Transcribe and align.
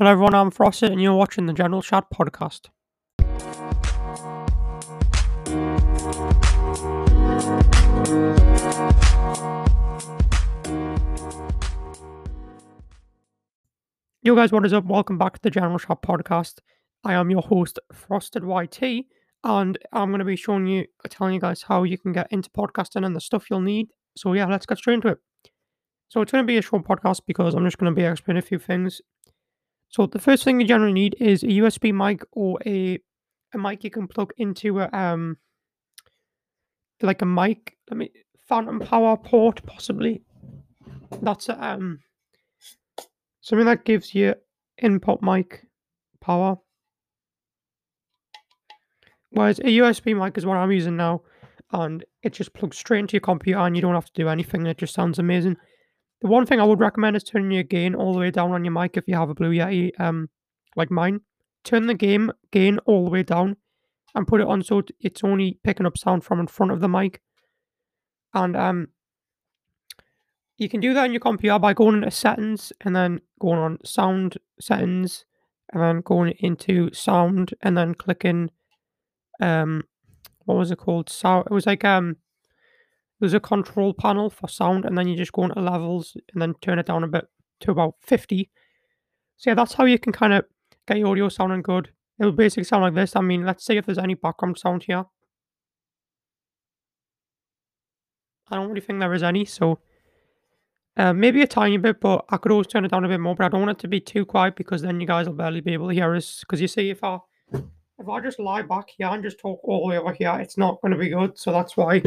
Hello, 0.00 0.12
everyone. 0.12 0.34
I'm 0.34 0.50
Frosted, 0.50 0.92
and 0.92 1.02
you're 1.02 1.12
watching 1.12 1.44
the 1.44 1.52
General 1.52 1.82
Chat 1.82 2.06
podcast. 2.10 2.70
Yo, 14.22 14.34
guys, 14.34 14.50
what 14.50 14.64
is 14.64 14.72
up? 14.72 14.86
Welcome 14.86 15.18
back 15.18 15.34
to 15.34 15.42
the 15.42 15.50
General 15.50 15.78
Chat 15.78 16.00
podcast. 16.00 16.60
I 17.04 17.12
am 17.12 17.28
your 17.28 17.42
host, 17.42 17.78
Frosted 17.92 18.42
YT, 18.42 19.04
and 19.44 19.78
I'm 19.92 20.08
going 20.08 20.20
to 20.20 20.24
be 20.24 20.34
showing 20.36 20.66
you, 20.66 20.86
telling 21.10 21.34
you 21.34 21.40
guys 21.40 21.60
how 21.60 21.82
you 21.82 21.98
can 21.98 22.12
get 22.12 22.28
into 22.30 22.48
podcasting 22.48 23.04
and 23.04 23.14
the 23.14 23.20
stuff 23.20 23.50
you'll 23.50 23.60
need. 23.60 23.88
So, 24.16 24.32
yeah, 24.32 24.46
let's 24.46 24.64
get 24.64 24.78
straight 24.78 24.94
into 24.94 25.08
it. 25.08 25.18
So, 26.08 26.22
it's 26.22 26.32
going 26.32 26.42
to 26.42 26.50
be 26.50 26.56
a 26.56 26.62
short 26.62 26.84
podcast 26.84 27.20
because 27.26 27.52
I'm 27.52 27.66
just 27.66 27.76
going 27.76 27.94
to 27.94 28.00
be 28.00 28.06
explaining 28.06 28.42
a 28.42 28.46
few 28.46 28.58
things 28.58 29.02
so 29.90 30.06
the 30.06 30.20
first 30.20 30.44
thing 30.44 30.60
you 30.60 30.66
generally 30.66 30.92
need 30.92 31.16
is 31.18 31.42
a 31.42 31.48
USB 31.48 31.92
mic 31.92 32.22
or 32.32 32.58
a 32.64 32.98
a 33.52 33.58
mic 33.58 33.82
you 33.82 33.90
can 33.90 34.06
plug 34.06 34.32
into 34.36 34.80
a 34.80 34.88
um 34.92 35.36
like 37.02 37.22
a 37.22 37.26
mic. 37.26 37.76
Let 37.90 37.96
me 37.96 38.10
phantom 38.48 38.78
power 38.78 39.16
port 39.16 39.64
possibly. 39.66 40.22
That's 41.22 41.48
a, 41.48 41.64
um 41.64 41.98
something 43.40 43.66
that 43.66 43.84
gives 43.84 44.14
you 44.14 44.34
input 44.78 45.22
mic 45.22 45.66
power. 46.20 46.56
Whereas 49.30 49.58
a 49.60 49.78
USB 49.78 50.16
mic 50.16 50.38
is 50.38 50.46
what 50.46 50.56
I'm 50.56 50.70
using 50.70 50.96
now, 50.96 51.22
and 51.72 52.04
it 52.22 52.32
just 52.32 52.52
plugs 52.52 52.78
straight 52.78 53.00
into 53.00 53.14
your 53.14 53.20
computer 53.20 53.58
and 53.58 53.74
you 53.74 53.82
don't 53.82 53.94
have 53.94 54.06
to 54.06 54.22
do 54.22 54.28
anything. 54.28 54.66
It 54.66 54.78
just 54.78 54.94
sounds 54.94 55.18
amazing. 55.18 55.56
The 56.20 56.28
one 56.28 56.46
thing 56.46 56.60
I 56.60 56.64
would 56.64 56.80
recommend 56.80 57.16
is 57.16 57.24
turning 57.24 57.50
your 57.50 57.62
gain 57.62 57.94
all 57.94 58.12
the 58.12 58.18
way 58.18 58.30
down 58.30 58.52
on 58.52 58.64
your 58.64 58.72
mic 58.72 58.96
if 58.96 59.08
you 59.08 59.14
have 59.14 59.30
a 59.30 59.34
Blue 59.34 59.52
Yeti, 59.52 59.98
um, 59.98 60.28
like 60.76 60.90
mine. 60.90 61.20
Turn 61.64 61.86
the 61.86 61.94
game 61.94 62.30
gain 62.52 62.78
all 62.86 63.04
the 63.04 63.10
way 63.10 63.22
down 63.22 63.56
and 64.14 64.26
put 64.26 64.40
it 64.40 64.46
on 64.46 64.62
so 64.62 64.82
it's 65.00 65.22
only 65.24 65.58
picking 65.62 65.86
up 65.86 65.96
sound 65.96 66.24
from 66.24 66.40
in 66.40 66.46
front 66.46 66.72
of 66.72 66.80
the 66.80 66.88
mic. 66.88 67.20
And 68.34 68.56
um, 68.56 68.88
you 70.56 70.68
can 70.68 70.80
do 70.80 70.92
that 70.94 71.06
in 71.06 71.12
your 71.12 71.20
computer 71.20 71.58
by 71.58 71.72
going 71.72 71.96
into 71.96 72.10
settings 72.10 72.72
and 72.82 72.94
then 72.94 73.20
going 73.40 73.58
on 73.58 73.78
sound 73.84 74.36
settings 74.60 75.24
and 75.72 75.82
then 75.82 76.00
going 76.02 76.34
into 76.38 76.92
sound 76.92 77.54
and 77.62 77.76
then 77.76 77.94
clicking 77.94 78.50
um 79.40 79.84
what 80.44 80.58
was 80.58 80.70
it 80.70 80.78
called? 80.78 81.08
So 81.08 81.40
it 81.40 81.50
was 81.50 81.66
like 81.66 81.84
um 81.84 82.16
there's 83.20 83.34
a 83.34 83.40
control 83.40 83.92
panel 83.92 84.30
for 84.30 84.48
sound, 84.48 84.84
and 84.84 84.96
then 84.96 85.06
you 85.06 85.16
just 85.16 85.32
go 85.32 85.44
into 85.44 85.60
levels 85.60 86.16
and 86.32 86.40
then 86.40 86.54
turn 86.62 86.78
it 86.78 86.86
down 86.86 87.04
a 87.04 87.08
bit 87.08 87.26
to 87.60 87.70
about 87.70 87.94
50. 88.02 88.50
So 89.36 89.50
yeah, 89.50 89.54
that's 89.54 89.74
how 89.74 89.84
you 89.84 89.98
can 89.98 90.12
kind 90.12 90.32
of 90.32 90.44
get 90.88 90.98
your 90.98 91.08
audio 91.08 91.28
sounding 91.28 91.62
good. 91.62 91.90
It 92.18 92.24
will 92.24 92.32
basically 92.32 92.64
sound 92.64 92.82
like 92.82 92.94
this. 92.94 93.16
I 93.16 93.20
mean, 93.20 93.44
let's 93.44 93.64
see 93.64 93.76
if 93.76 93.86
there's 93.86 93.98
any 93.98 94.14
background 94.14 94.58
sound 94.58 94.84
here. 94.84 95.04
I 98.50 98.56
don't 98.56 98.68
really 98.68 98.80
think 98.80 98.98
there 98.98 99.14
is 99.14 99.22
any, 99.22 99.44
so 99.44 99.78
uh, 100.96 101.12
maybe 101.12 101.40
a 101.40 101.46
tiny 101.46 101.76
bit, 101.76 102.00
but 102.00 102.24
I 102.30 102.36
could 102.36 102.52
always 102.52 102.66
turn 102.66 102.84
it 102.84 102.90
down 102.90 103.04
a 103.04 103.08
bit 103.08 103.20
more. 103.20 103.34
But 103.34 103.44
I 103.44 103.48
don't 103.48 103.60
want 103.60 103.78
it 103.78 103.80
to 103.80 103.88
be 103.88 104.00
too 104.00 104.24
quiet 104.24 104.56
because 104.56 104.82
then 104.82 105.00
you 105.00 105.06
guys 105.06 105.26
will 105.26 105.34
barely 105.34 105.60
be 105.60 105.72
able 105.72 105.88
to 105.88 105.94
hear 105.94 106.14
us. 106.14 106.40
Because 106.40 106.60
you 106.60 106.68
see, 106.68 106.90
if 106.90 107.04
I 107.04 107.18
if 107.52 108.08
I 108.08 108.20
just 108.20 108.38
lie 108.38 108.62
back 108.62 108.90
here 108.96 109.08
and 109.08 109.22
just 109.22 109.38
talk 109.38 109.60
all 109.62 109.82
the 109.82 109.88
way 109.88 109.98
over 109.98 110.12
here, 110.12 110.36
it's 110.40 110.58
not 110.58 110.80
going 110.80 110.92
to 110.92 110.98
be 110.98 111.10
good. 111.10 111.38
So 111.38 111.52
that's 111.52 111.76
why 111.76 112.02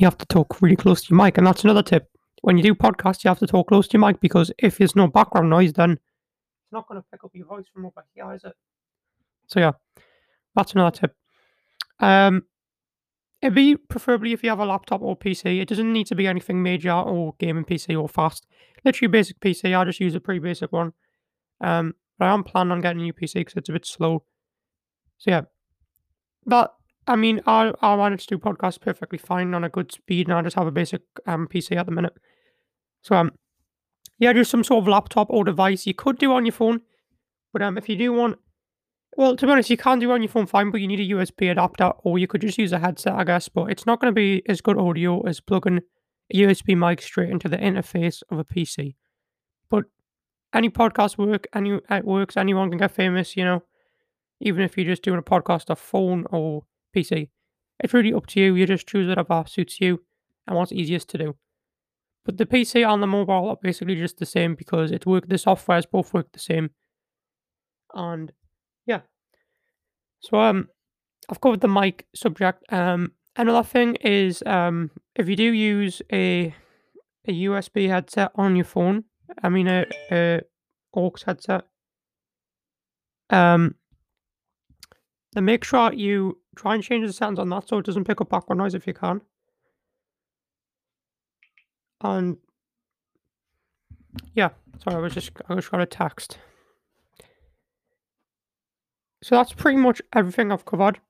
you 0.00 0.06
have 0.06 0.18
to 0.18 0.26
talk 0.26 0.60
really 0.60 0.76
close 0.76 1.02
to 1.02 1.14
your 1.14 1.22
mic. 1.22 1.38
And 1.38 1.46
that's 1.46 1.64
another 1.64 1.82
tip. 1.82 2.08
When 2.42 2.56
you 2.56 2.62
do 2.62 2.74
podcasts, 2.74 3.24
you 3.24 3.28
have 3.28 3.40
to 3.40 3.46
talk 3.46 3.68
close 3.68 3.88
to 3.88 3.98
your 3.98 4.06
mic 4.06 4.20
because 4.20 4.52
if 4.58 4.78
there's 4.78 4.94
no 4.94 5.08
background 5.08 5.50
noise, 5.50 5.72
then 5.72 5.92
it's 5.92 6.72
not 6.72 6.86
going 6.88 7.00
to 7.00 7.06
pick 7.10 7.24
up 7.24 7.30
your 7.34 7.46
voice 7.46 7.66
from 7.72 7.86
over 7.86 8.04
here, 8.14 8.32
is 8.32 8.44
it? 8.44 8.54
So 9.48 9.60
yeah, 9.60 9.72
that's 10.54 10.72
another 10.72 10.96
tip. 10.96 11.16
Um, 12.00 12.44
it'd 13.42 13.54
be 13.54 13.76
preferably 13.76 14.32
if 14.32 14.42
you 14.42 14.50
have 14.50 14.60
a 14.60 14.66
laptop 14.66 15.02
or 15.02 15.16
PC. 15.16 15.60
It 15.60 15.68
doesn't 15.68 15.92
need 15.92 16.06
to 16.08 16.14
be 16.14 16.26
anything 16.26 16.62
major 16.62 16.92
or 16.92 17.34
gaming 17.38 17.64
PC 17.64 18.00
or 18.00 18.08
fast. 18.08 18.46
Literally 18.84 19.10
basic 19.10 19.40
PC. 19.40 19.76
I 19.76 19.84
just 19.84 20.00
use 20.00 20.14
a 20.14 20.20
pretty 20.20 20.40
basic 20.40 20.70
one. 20.70 20.92
Um, 21.60 21.94
but 22.18 22.26
I 22.26 22.34
am 22.34 22.44
planning 22.44 22.72
on 22.72 22.80
getting 22.80 23.00
a 23.00 23.04
new 23.04 23.12
PC 23.12 23.34
because 23.34 23.54
it's 23.56 23.68
a 23.68 23.72
bit 23.72 23.86
slow. 23.86 24.24
So 25.18 25.30
yeah, 25.30 25.42
but 26.46 26.74
I 27.08 27.16
mean, 27.16 27.40
I 27.46 27.72
I 27.80 27.96
manage 27.96 28.26
to 28.26 28.36
do 28.36 28.38
podcasts 28.38 28.80
perfectly 28.80 29.18
fine 29.18 29.54
on 29.54 29.64
a 29.64 29.68
good 29.68 29.90
speed, 29.92 30.28
and 30.28 30.36
I 30.36 30.42
just 30.42 30.56
have 30.56 30.66
a 30.66 30.72
basic 30.72 31.02
um 31.26 31.48
PC 31.48 31.76
at 31.76 31.86
the 31.86 31.92
minute. 31.92 32.14
So 33.02 33.16
um, 33.16 33.32
yeah, 34.18 34.32
just 34.32 34.50
some 34.50 34.64
sort 34.64 34.82
of 34.82 34.88
laptop 34.88 35.28
or 35.30 35.44
device 35.44 35.86
you 35.86 35.94
could 35.94 36.18
do 36.18 36.32
on 36.32 36.44
your 36.44 36.52
phone, 36.52 36.80
but 37.52 37.62
um, 37.62 37.78
if 37.78 37.88
you 37.88 37.96
do 37.96 38.12
want, 38.12 38.38
well, 39.16 39.36
to 39.36 39.46
be 39.46 39.52
honest, 39.52 39.70
you 39.70 39.76
can 39.76 39.98
do 39.98 40.10
it 40.10 40.14
on 40.14 40.22
your 40.22 40.28
phone 40.28 40.46
fine, 40.46 40.70
but 40.70 40.80
you 40.80 40.88
need 40.88 41.00
a 41.00 41.14
USB 41.14 41.50
adapter, 41.50 41.92
or 42.04 42.18
you 42.18 42.26
could 42.26 42.40
just 42.40 42.58
use 42.58 42.72
a 42.72 42.78
headset, 42.78 43.14
I 43.14 43.24
guess. 43.24 43.48
But 43.48 43.70
it's 43.70 43.86
not 43.86 44.00
going 44.00 44.12
to 44.12 44.14
be 44.14 44.42
as 44.48 44.60
good 44.60 44.78
audio 44.78 45.22
as 45.26 45.40
plugging 45.40 45.80
a 46.32 46.36
USB 46.36 46.76
mic 46.76 47.00
straight 47.00 47.30
into 47.30 47.48
the 47.48 47.56
interface 47.56 48.22
of 48.30 48.38
a 48.38 48.44
PC. 48.44 48.96
But 49.70 49.84
any 50.52 50.68
podcast 50.70 51.18
work, 51.18 51.46
any 51.54 51.78
it 51.90 52.04
works. 52.04 52.36
Anyone 52.36 52.70
can 52.70 52.78
get 52.78 52.90
famous, 52.90 53.36
you 53.36 53.44
know. 53.44 53.62
Even 54.40 54.62
if 54.62 54.76
you're 54.76 54.86
just 54.86 55.02
doing 55.02 55.18
a 55.18 55.22
podcast 55.22 55.70
off 55.70 55.80
phone 55.80 56.26
or 56.30 56.62
PC. 56.98 57.28
It's 57.80 57.94
really 57.94 58.12
up 58.12 58.26
to 58.26 58.40
you. 58.40 58.54
You 58.54 58.66
just 58.66 58.88
choose 58.88 59.08
whatever 59.08 59.44
suits 59.46 59.80
you 59.80 60.02
and 60.46 60.56
what's 60.56 60.72
easiest 60.72 61.08
to 61.10 61.18
do. 61.18 61.36
But 62.24 62.36
the 62.36 62.46
PC 62.46 62.86
and 62.86 63.02
the 63.02 63.06
mobile 63.06 63.48
are 63.48 63.56
basically 63.62 63.94
just 63.94 64.18
the 64.18 64.26
same 64.26 64.54
because 64.54 64.90
it 64.90 65.06
work. 65.06 65.28
The 65.28 65.36
softwares 65.36 65.90
both 65.90 66.12
work 66.12 66.32
the 66.32 66.38
same. 66.38 66.70
And 67.94 68.32
yeah, 68.86 69.00
so 70.20 70.38
um, 70.38 70.68
I've 71.28 71.40
covered 71.40 71.60
the 71.60 71.68
mic 71.68 72.06
subject. 72.14 72.70
Um, 72.72 73.12
another 73.36 73.62
thing 73.62 73.94
is 73.96 74.42
um, 74.46 74.90
if 75.14 75.28
you 75.28 75.36
do 75.36 75.52
use 75.52 76.02
a 76.12 76.54
a 77.26 77.32
USB 77.32 77.88
headset 77.88 78.30
on 78.34 78.56
your 78.56 78.64
phone, 78.64 79.04
I 79.42 79.48
mean 79.48 79.68
a, 79.68 79.84
a 80.10 80.40
aux 80.94 81.12
headset, 81.24 81.62
um, 83.30 83.74
then 85.32 85.44
make 85.44 85.64
sure 85.64 85.92
you 85.92 86.38
try 86.58 86.74
and 86.74 86.82
change 86.82 87.06
the 87.06 87.12
settings 87.12 87.38
on 87.38 87.48
that 87.50 87.68
so 87.68 87.78
it 87.78 87.86
doesn't 87.86 88.04
pick 88.04 88.20
up 88.20 88.28
background 88.28 88.58
noise 88.58 88.74
if 88.74 88.86
you 88.86 88.94
can. 88.94 89.20
And 92.00 92.38
yeah, 94.34 94.50
sorry, 94.82 94.96
I 94.96 95.00
was 95.00 95.14
just 95.14 95.30
I 95.48 95.54
was 95.54 95.64
trying 95.64 95.82
to 95.82 95.86
text. 95.86 96.38
So 99.22 99.34
that's 99.34 99.52
pretty 99.52 99.78
much 99.78 100.00
everything 100.12 100.52
I've 100.52 100.64
covered. 100.64 101.00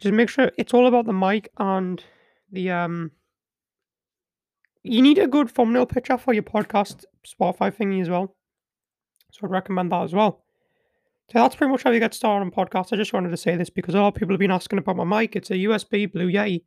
Just 0.00 0.14
make 0.14 0.28
sure 0.28 0.50
it's 0.58 0.74
all 0.74 0.86
about 0.86 1.06
the 1.06 1.12
mic 1.12 1.50
and 1.58 2.02
the 2.50 2.70
um. 2.70 3.12
You 4.84 5.02
need 5.02 5.18
a 5.18 5.26
good 5.26 5.50
thumbnail 5.50 5.86
picture 5.86 6.16
for 6.16 6.32
your 6.32 6.44
podcast 6.44 7.04
Spotify 7.26 7.74
thingy 7.74 8.00
as 8.00 8.08
well. 8.08 8.36
So 9.32 9.40
I'd 9.44 9.50
recommend 9.50 9.92
that 9.92 10.02
as 10.02 10.14
well. 10.14 10.44
So 11.30 11.40
that's 11.40 11.56
pretty 11.56 11.70
much 11.70 11.82
how 11.82 11.90
you 11.90 12.00
get 12.00 12.14
started 12.14 12.44
on 12.44 12.50
podcasts. 12.50 12.92
I 12.92 12.96
just 12.96 13.12
wanted 13.12 13.30
to 13.30 13.36
say 13.36 13.54
this 13.54 13.68
because 13.68 13.94
a 13.94 13.98
lot 14.00 14.08
of 14.08 14.14
people 14.14 14.32
have 14.32 14.40
been 14.40 14.50
asking 14.50 14.78
about 14.78 14.96
my 14.96 15.04
mic. 15.04 15.36
It's 15.36 15.50
a 15.50 15.54
USB 15.54 16.10
Blue 16.10 16.30
Yeti 16.30 16.62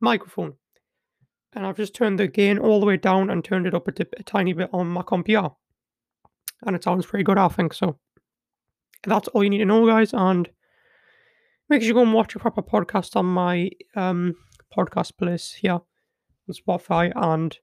microphone. 0.00 0.54
And 1.54 1.64
I've 1.64 1.76
just 1.76 1.94
turned 1.94 2.18
the 2.18 2.26
gain 2.26 2.58
all 2.58 2.80
the 2.80 2.86
way 2.86 2.98
down 2.98 3.30
and 3.30 3.42
turned 3.42 3.66
it 3.66 3.74
up 3.74 3.88
a, 3.88 3.92
a 4.18 4.22
tiny 4.24 4.52
bit 4.52 4.68
on 4.74 4.88
my 4.88 5.02
computer. 5.02 5.48
And 6.66 6.76
it 6.76 6.84
sounds 6.84 7.06
pretty 7.06 7.24
good, 7.24 7.38
I 7.38 7.48
think. 7.48 7.72
So 7.72 7.98
that's 9.04 9.28
all 9.28 9.42
you 9.42 9.50
need 9.50 9.58
to 9.58 9.64
know, 9.64 9.86
guys. 9.86 10.12
And 10.12 10.50
make 11.70 11.80
sure 11.80 11.88
you 11.88 11.94
go 11.94 12.02
and 12.02 12.12
watch 12.12 12.34
a 12.34 12.38
proper 12.38 12.60
podcast 12.60 13.16
on 13.16 13.24
my 13.24 13.70
um, 13.96 14.34
podcast 14.76 15.16
place 15.16 15.52
here 15.52 15.72
on 15.72 15.82
Spotify. 16.50 17.10
And 17.14 17.56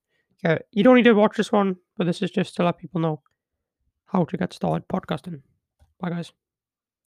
yeah, 0.43 0.57
you 0.71 0.83
don't 0.83 0.95
need 0.95 1.03
to 1.03 1.13
watch 1.13 1.37
this 1.37 1.51
one, 1.51 1.75
but 1.97 2.07
this 2.07 2.23
is 2.23 2.31
just 2.31 2.55
to 2.55 2.63
let 2.63 2.79
people 2.79 2.99
know 2.99 3.21
how 4.05 4.23
to 4.25 4.37
get 4.37 4.53
started 4.53 4.87
podcasting. 4.87 5.41
Bye, 6.01 6.09
guys. 6.09 6.40